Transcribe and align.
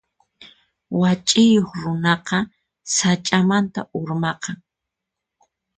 Wach'iyuq 0.99 1.69
runaqa 1.83 2.37
sach'amanta 2.95 3.81
urmaqan. 3.97 4.57